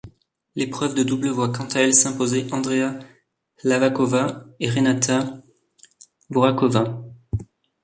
L'épreuve 0.55 0.95
de 0.95 1.03
double 1.03 1.29
voit 1.29 1.51
quant 1.51 1.67
à 1.67 1.81
elle 1.81 1.93
s'imposer 1.93 2.47
Andrea 2.51 2.97
Hlaváčková 3.63 4.45
et 4.59 4.67
Renata 4.67 5.39
Voráčová. 6.31 7.03